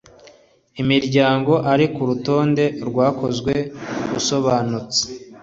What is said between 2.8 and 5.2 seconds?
rwakozwe asobanutse